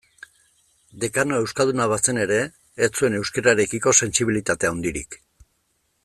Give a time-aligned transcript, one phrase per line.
[1.03, 2.39] Dekanoa euskalduna bazen ere,
[2.87, 5.19] ez zuen euskararekiko sentsibilitate handirik.